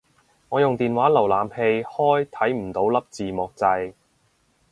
[0.49, 3.93] 我用電話瀏覽器開睇唔到粒字幕掣